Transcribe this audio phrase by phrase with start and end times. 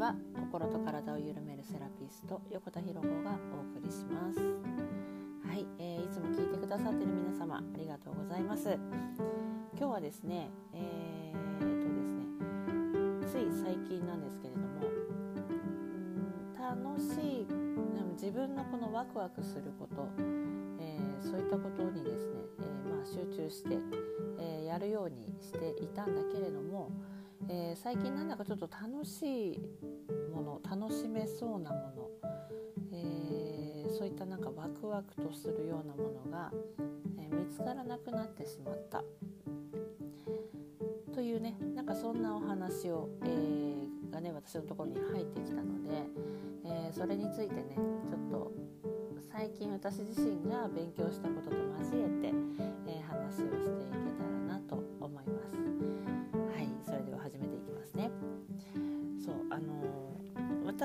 [0.00, 4.40] は心と体を緩めるセラピスト横田博子がお送りします。
[5.46, 8.78] はい、えー、いつも聞いてくださっている皆様ありがとうございます。
[9.76, 11.66] 今日はですねえー、っと
[13.28, 14.80] ですねつい最近なんですけれども
[16.58, 17.46] 楽しい
[18.14, 20.08] 自分のこのワクワクすること、
[20.80, 23.76] えー、そういったことにですね、えまあ、集中して、
[24.38, 26.90] えやるようにしていたんだけれども
[27.48, 29.60] えー、最近なんだかちょっと楽しい
[30.32, 32.10] もの楽しめそうなもの、
[32.92, 36.52] えー、そういったなんかワクワクとするようなものが、
[37.18, 39.02] え、見つからなくなってしまった。
[41.12, 43.60] というねなんかそんなお話を、えー
[44.10, 46.06] がね私のところに入ってきたので、
[46.64, 47.76] えそれについてね
[48.08, 48.52] ちょっと
[49.32, 52.34] 最近私自身が勉強したことと交えて、
[52.86, 53.89] え話をして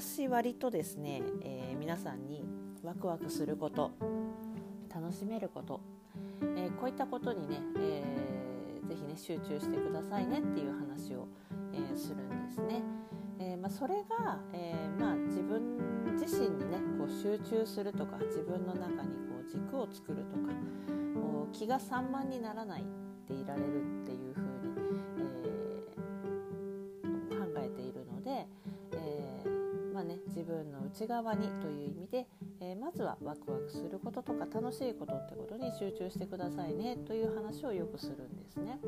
[0.00, 2.42] 私割とですね、えー、皆さんに
[2.82, 3.90] ワクワクすること
[4.88, 5.82] 楽しめること、
[6.56, 11.28] えー、こういったことにね、えー、ぜひね集中してくださいねっていう話を、
[11.74, 12.82] えー、するんですね。
[13.40, 20.52] えまあ、それが、えまあ、自分自身にねこう集中するとか自分の中にこう軸を作るとか
[21.20, 22.84] こう気が散漫にならない
[23.28, 24.49] でいられるっていう風
[30.40, 32.26] 自分の内側にという意味で、
[32.60, 38.78] えー、まずはワクワクすることとか楽しいことってことに集中してくださいねという話をよくするんですね。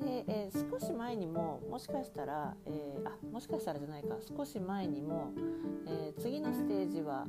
[0.00, 5.32] で、えー、少し前にももしかしたら、えー、あもしかしたらじゃないか少し前にも、
[5.86, 7.26] え次のステージは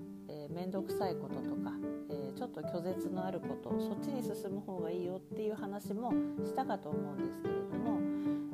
[0.50, 1.74] 面倒、えー、くさいこととか、
[2.10, 6.14] えちょっと拒絶のあることそっちに進む方がいいよっていう話も
[6.46, 8.00] したかと思うんですけれども、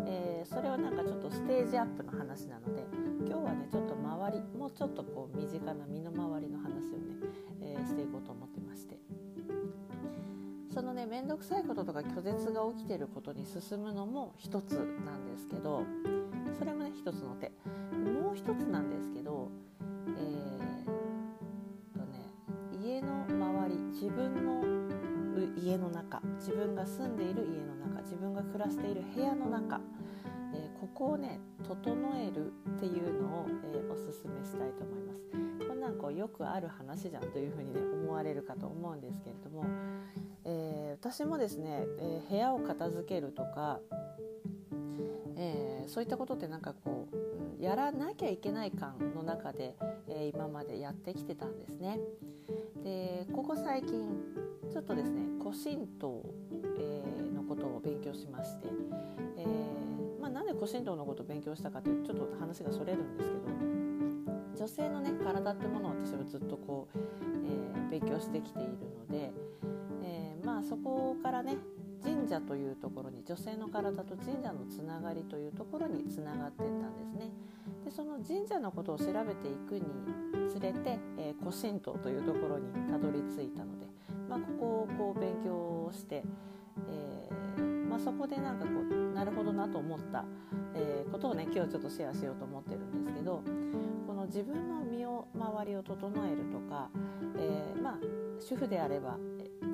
[0.08, 7.16] えそれはなんかちょっとステージアップの話なので今日はねちょっと周りもうちょっとこう身近な身の回りの話をね、
[7.62, 8.98] えー、していこうと思ってまして。
[10.74, 15.84] そのね面倒くさいこととか拒絶が起きてることに進むのも一つなんですけど
[16.58, 17.52] それもね一つの手。
[17.92, 19.50] もう一つなんですけど
[20.18, 22.30] えー、とね
[22.82, 24.62] 家の周り自分の
[25.58, 29.82] 家の中自分が住んでいる家の中自分が暮らしている部屋の中
[31.02, 35.68] こをね整えるっていうのを、えー、おすすめしたいと思います。
[35.68, 39.66] こんなんこうよくある話じゃんというふうにね思われるかと思うんですけれども、
[40.46, 43.80] えー、私もですね、えー、部屋を片付けるとか、
[45.38, 49.76] えそういったことってなんかこうやらなきゃいけない感の中で、
[50.08, 52.00] え今までやってきてたんですね。
[52.84, 54.08] でここ最近
[54.72, 56.24] ちょっとですね古神道、
[56.78, 58.68] えのことを勉強しまして、
[59.38, 59.91] えー
[60.32, 63.42] なんで古神道のことを勉強したかというとちょっと話がそれるんですけど
[64.58, 66.98] 女性のね体ってものを私はずっとこう、
[67.46, 68.70] えー、勉強してきている
[69.00, 69.32] ので、
[70.04, 71.58] えー、まあそこからね
[72.04, 77.32] 神社というところに女性の体と神社のつながりというところにつながっていったんですね。
[77.86, 79.86] でその神社のことを調べていくに
[80.50, 83.86] つれて、えー、古神道というところにたどり着いたので、
[84.30, 86.24] まあ、ここをこう勉強して、
[86.88, 87.41] えー
[87.92, 90.24] まあ、そこでなんかこうなるほどなと思った、
[90.74, 93.44] えー、ことをね今日ちょっとシェアしようと思ってるんですけど
[94.08, 96.90] この自分の身を周りを整えるとか、
[97.38, 97.98] えー、まあ
[98.40, 99.18] 主婦であれば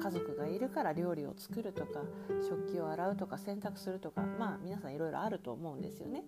[0.01, 2.01] 家族がいるから料理を作るとか
[2.41, 6.23] 食器を洗うとか洗濯するとかまあ皆さんいろいろあると思うんですよね。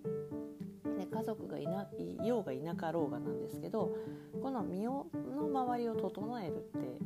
[0.96, 1.88] で家族がいな
[2.22, 3.96] いようがいなかろうがなんですけど
[4.40, 5.06] この身を
[5.36, 6.98] の周りを整えるって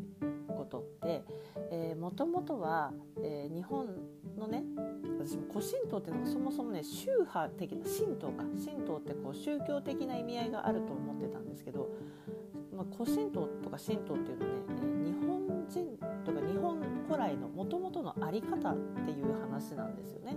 [0.49, 3.89] ことってもともとは、えー、日本
[4.39, 4.65] のね
[5.19, 11.89] 私も古神道っていうのがそもそもね宗派的な神道か神道ってこう宗教的な意味合いがあると思ってたんですけど、
[12.75, 20.37] まあ、古神道とか神道っていうのはね、え日本人とか日本古来のもともとの在り方っていう話なんですよね。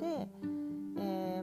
[0.00, 0.52] で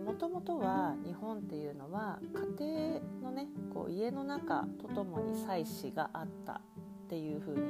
[0.10, 2.20] もともとは日本っていうのは
[2.58, 6.62] 家庭のねこう家の中とともに祭祀があったっ
[7.08, 7.62] ていうふうに、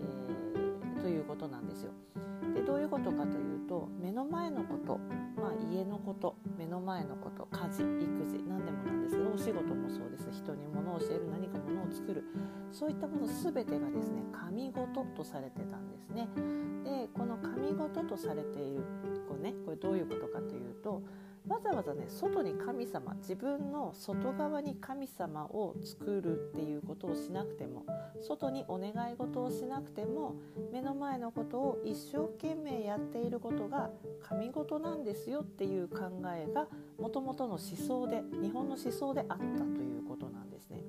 [0.00, 1.90] えー、ということなんですよ。
[2.54, 4.98] でどういうことかというと目の前のこと、
[5.36, 12.24] まあ、家のこと目の前のこと家事育児何でもなんですけどお仕事もそうです人に物を教える何か物を作る
[12.70, 16.28] そういったもの全てがですね神事とされてたんですね。
[16.84, 18.82] でこの神事とされている
[19.28, 21.02] こう、ね、これどういうことかというと、
[21.48, 27.84] わざわざね外に神様自分の外側に神様を作るっていうことをしなくても
[28.26, 30.36] 外にお願い事をしなくても
[30.72, 33.90] 目の前のことを一生懸命やっていることが
[34.22, 36.66] 神事なんですよっていう考えが
[36.98, 40.82] もともとの思想で日本の思想であったということなんですね。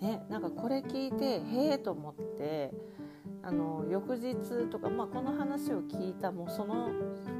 [0.00, 2.72] ねなんかこれ聞いてへえと思って
[3.42, 4.34] あの翌日
[4.70, 6.90] とか、まあ、この話を聞いたもうその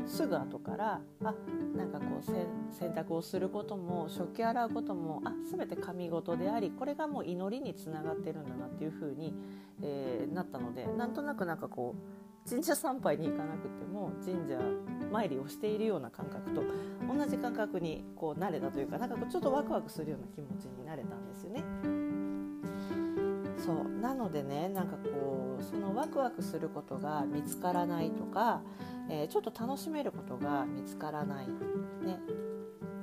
[0.07, 1.35] すぐ後からあ
[1.77, 9.35] なんかこう洗濯をすることも食器洗うこともあ全て神事でありこれがもう祈りにつながってるんだなっていう風に、
[9.83, 14.59] えー、なったのでなんとなくなんかこう神社参拝に行かなくても神社
[15.13, 16.63] 参りをしているような感覚と
[17.07, 22.00] 同じ感覚にこう慣れたというかなんかこうちょっとワクワクするような気持ちになれたんですよね。
[23.65, 24.01] そう。
[24.01, 28.63] なのでねなんかこうそのワクワクすることが見つからないとか、
[29.09, 32.19] えー、ちょっと楽しめることが見つからない、ね。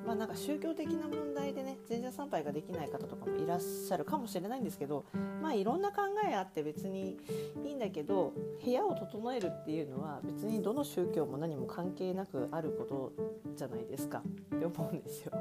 [0.08, 5.04] まあ、なんか宗教的な問題でね神社参拝ができない方とかもいらっしゃるかもしれないんですけど、
[5.42, 7.18] まあ、いろんな考えあって別に
[7.66, 8.32] いいんだけど
[8.64, 13.12] 部屋を整えるっていうのは別にどの宗教も何も関係なくあること
[13.58, 14.24] じゃないですか
[14.56, 15.34] って思うんですよ。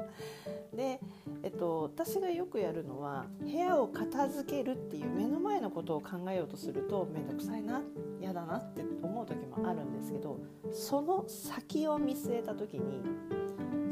[0.75, 0.99] で、
[1.43, 7.81] えっと、私がよくやるのは部屋を片付けるっていう目の前のことを考えようとすると面倒くさいな
[8.19, 10.39] 嫌だなって思う時もあるんですけど
[10.71, 13.01] その先を見据えた時に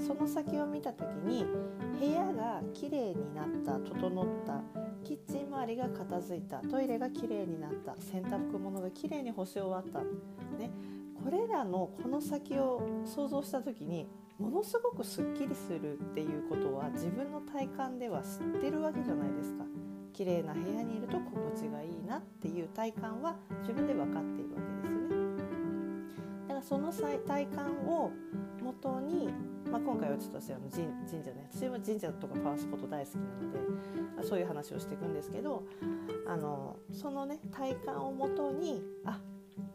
[0.05, 1.45] その先を見た時に
[1.99, 4.61] 部屋がきれいになった整った
[5.03, 9.99] キッチン周りが片付いたトイレがきれいになった洗濯物がきれいに干し終わった、
[10.59, 10.69] ね、
[11.23, 14.07] これらのこの先を想像した時に
[14.37, 19.63] ものすごくすっきりするっていうことは自分の体感では知ってるわけじゃないですか。
[20.13, 25.04] 綺麗な部屋にいると心地がいいなっていう体感は自分で分かっているわけですよ
[26.67, 28.11] その体感を
[28.61, 29.29] もとに、
[29.71, 35.63] まあ、今回はちょっと私あの神社ね私は神社とかパワースポット大好きなのでそういう話をしていくんですけど
[36.27, 39.19] あのそのね体感をもとにあ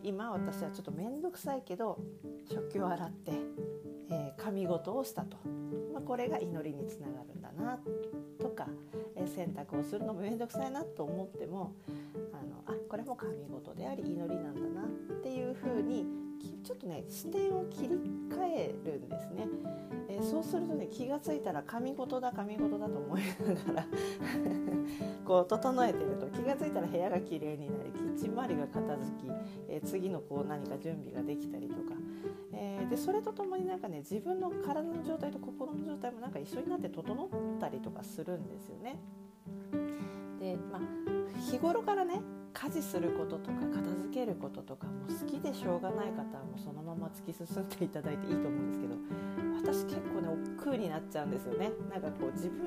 [0.02, 1.98] 今私はちょっと面倒くさいけど
[2.52, 3.32] 食器を洗って
[4.10, 5.36] えー、神事をしたと、
[5.94, 7.78] まあ、これが祈りにつながるんだな
[8.40, 8.66] とか、
[9.16, 11.72] えー、洗濯をするのも面倒くさいなと思っても
[12.32, 14.86] あのあこれも神事であり祈りなんだなっ
[15.22, 16.04] ていうふうに
[16.70, 19.48] ちょっとね視点を切り替えるんですね、
[20.08, 23.22] えー、そうするとね気が付いたら神事だ神事だと思い
[23.66, 23.86] ながら
[25.26, 29.30] こう整えてると気が付いたら部屋がきれいになりキッチン周りが片付き、
[29.68, 31.80] えー、次のこう何か準備ができたりとか、
[32.52, 37.28] えー、でそれとともになんかね自分の体の状態と心の状態もなんか一緒になって整っ
[37.58, 38.96] たりとかするんですよね。
[40.38, 40.80] でまあ
[41.40, 42.20] 日頃からね
[42.52, 48.94] 家事することとか片付けることとかも好きでしょうがない方はもうそのまま突き進んでいただいていいと思うんですけど
[49.62, 51.70] 私結構ね億劫になっちゃうんですよね。
[51.90, 52.66] なんかこう自分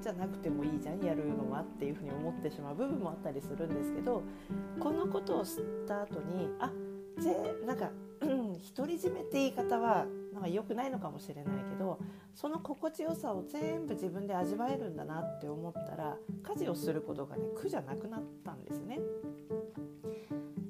[0.00, 4.22] じゃなくてもいいじゃんやるのはっていうふうに思ってしまう部分もあったりするんですけど
[4.80, 6.70] このことを知った後にあ
[7.20, 7.90] ぜなんか、
[8.20, 10.06] うん、独り占めって言い方は
[10.42, 12.00] なんか良くないのかもしれないけど
[12.34, 18.98] その心地よさを全部自分で味わえるんだなって思ったら家事をすることがね苦じゃなくなったんですね。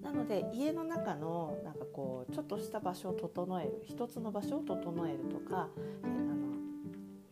[0.02, 5.68] なので家の中のなんかこうちょっとした場所を整える一つの場所を整えるとか、
[6.04, 6.42] えー、あの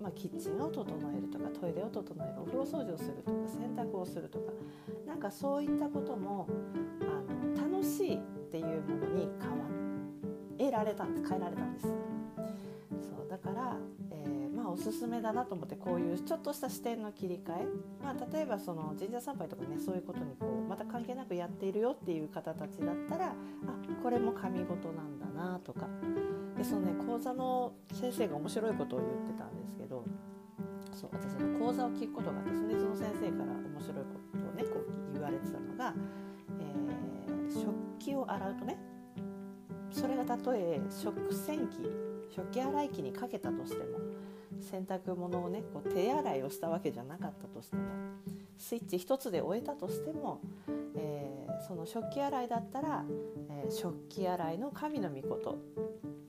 [0.00, 4.52] まあ、キッチンを整えるとかトイレを整えるお風呂掃除をするとか洗濯をするとか
[5.06, 6.48] なんかそういったことも
[7.02, 8.18] あの楽しいっ
[8.50, 9.60] ていうものに変わ
[10.60, 11.86] 得られたんです変えられたんです。
[13.30, 13.76] だから、
[14.10, 17.66] えー、まあ、おすすめだなと思ってこういうちょっとした視点の切り替え、
[18.02, 23.34] まあ、例えばその神社参拝とかねそういうことにこうまた関係なくやっているよっていう方たちだったらあ
[24.02, 25.86] これも神事なんだなとか。
[26.56, 30.04] でそのね講座の先生が面白いことを言ってたんですけど
[30.92, 35.94] そう私の講座を聞くことがですねその先生から面白いことをねこう言われてたのが、
[36.60, 38.76] えー、食器を洗うとね
[39.90, 43.98] それがたとえ食洗機食器洗い機にかけたとしても
[44.60, 47.82] 洗濯物をねこう手洗いをしたわけじゃなかったとしても
[48.56, 50.40] スイッチ一つで終えたとしても、
[50.94, 53.04] えー、その食器洗いだったら、
[53.48, 55.58] えー、食器洗いの神の御事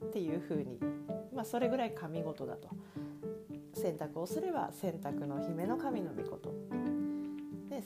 [0.05, 0.79] っていうふうに、
[1.36, 2.70] まあ、それぐらい神事だと。
[3.74, 6.53] 洗濯をすれば洗濯の姫の神の御事。
[7.70, 7.84] で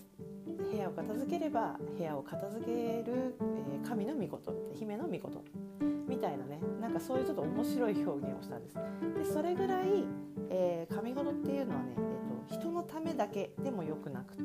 [0.71, 2.71] 部屋を片付ければ部屋を片付け
[3.03, 3.35] る、
[3.73, 5.43] えー、神の御事姫の御事。
[6.07, 8.75] みたいなねなんかそういうちょっと面白い表現をしたんです。
[9.17, 10.05] でそれぐらい、
[10.49, 14.43] えー、神事っていうのはね、えーと、人のためだけでもよくなくて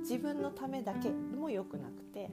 [0.00, 2.30] 自分のためだけも良くなくて、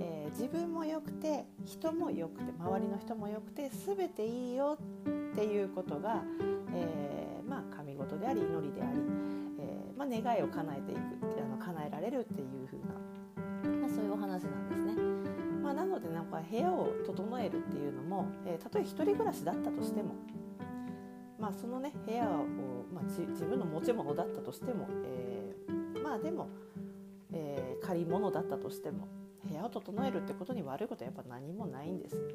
[0.00, 6.22] えー、自分も良くて人も良くて周りの人も良くて全ていいよっていうことが、
[6.74, 8.98] えー、まあ神事であり祈りであり、
[9.58, 11.00] えーまあ、願いを叶えていく
[11.42, 15.45] あの叶えられるっていう風な、まあ、そういうお話なんですね。
[15.66, 20.14] まあ、なのでなんか部屋を整えるっていうのも、えー、たとえ1人暮らしだったとしても、
[21.40, 22.46] まあ、そのね部屋を、
[22.94, 26.48] まあ、自分の持ち物だったとしても、えー、まあでも、
[27.32, 29.08] えー、借り物だったとしても
[29.56, 32.34] 屋を整えるってことに悪いことはやっぱ何もないんですよね。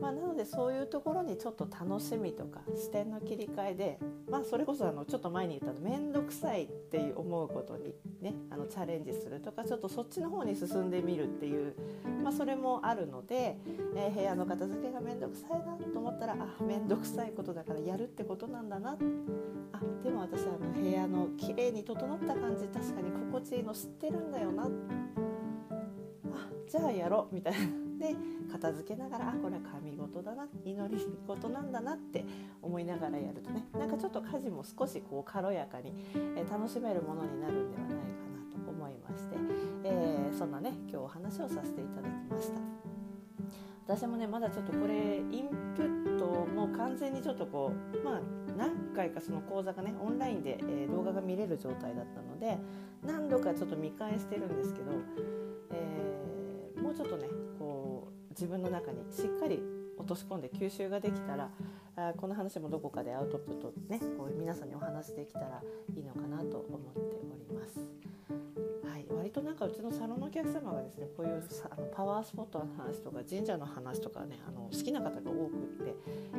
[0.00, 3.98] まあ、なのでそういうところにちょっと楽しみとか視点の切り替えで、
[4.30, 11.74] まあ、それこそあのちょっと前に言った面倒くさいって思うことに、ね、あのチャレンジするとかちょっとそっちの方に進んでみるっていう、
[12.22, 13.56] まあ、それもあるので、
[13.96, 18.96] えー、部屋の片付けが面倒くさいなと思ったらあ面倒くさいことだからやるってことなんだな。
[19.72, 24.64] あでも私あの部屋の綺麗に整った感じ確かに心地いいの知ってるんだよな。
[24.64, 24.68] あ
[26.68, 27.58] じゃあやろうみたいな。
[27.96, 28.14] で
[28.52, 32.26] 片付けながらあこれは神事だな祈り事なんだなって
[32.60, 37.96] 思いながらやるとねなんかちょっと家事も少しこう軽やかに、えー、楽しめるものになるんではないか
[38.58, 39.36] なと思いまして、
[39.84, 42.60] えー、そんなね今日お話をさせていただきました。
[43.86, 48.20] 私もねまだちょっとこれインプットも完全にちょっとこうまあ
[48.58, 52.58] 何回かその講座がねオンラインで、えー、動画が見れる状態だったので
[53.06, 54.90] 何度かちょっと見返してるんですけど、
[55.70, 56.05] えー、
[56.96, 59.62] ちょっとねこう自分の中にしっかり
[59.98, 61.50] 落とし込んで吸収ができたら
[61.96, 65.62] あこの話もどこかでアウトプットねこう皆さんにお話できたら
[65.94, 67.80] いいのかなと思っております。
[68.88, 75.94] はい、割となんかうちのサロンのお客様がですねこういうあのパワースポットの話とか神社の話とかねあの好きな方が多くって、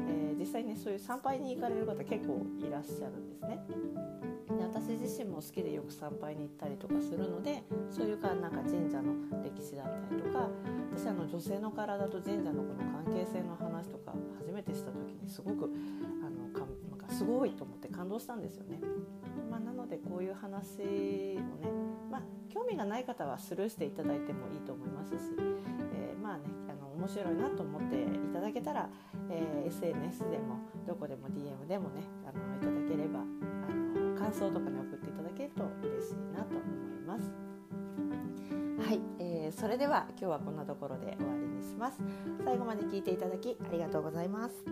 [0.07, 3.59] えー、実際ねそういう参拝に行かれる方結構いらっしゃるんですね。
[4.67, 10.49] 私自身も好きでよく参拝に行ったりとかするのでそういうかなんか神社の歴史だったりとか
[10.93, 15.71] 私あの女性の体と神社のこの関係性の話とか初めてした時にすごく
[16.21, 18.79] あのかなんかすごいと思って感動したんですよね。
[19.49, 20.83] まあ、なのでこういう話を
[21.63, 21.71] ね、
[22.11, 25.17] まあ、興味がない方はスルーしていただいてもいいと思いますし、
[25.93, 28.89] えー、まあねあの面白いなと思っていただけたら、
[29.29, 33.23] えー、SNS でもどこでも DM でもねあのいただければ
[34.27, 37.31] 感想とかね送っていただけると嬉しいなと思います。
[38.85, 41.97] はい、えー、それでは今日はこんなところで終わりにします。
[42.43, 44.65] 最後まで聞いていただきありがとうございます。